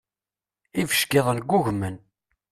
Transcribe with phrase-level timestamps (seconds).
[0.81, 1.95] Ibeckiḍen ggugmen.